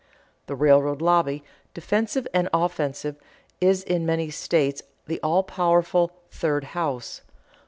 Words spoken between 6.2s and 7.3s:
"third house."